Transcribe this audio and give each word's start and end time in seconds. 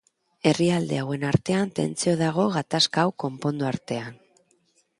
Herrialde 0.51 0.97
hauen 1.01 1.25
artean 1.31 1.73
tentsioa 1.79 2.19
dago 2.23 2.45
gatazka 2.55 3.05
hau 3.05 3.15
konpondu 3.25 3.69
artean. 3.73 4.21